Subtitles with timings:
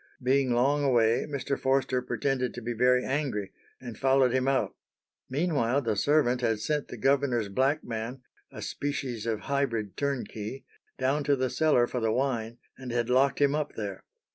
[0.23, 1.59] Being long away, Mr.
[1.59, 4.73] Forster pretended to be very angry, and followed him out.
[5.29, 10.63] Meanwhile the servant had sent the governor's black man, a species of hybrid turnkey,
[10.97, 14.03] down to the cellar for the wine, and had locked him up there.